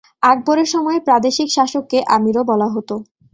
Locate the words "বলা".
2.51-2.67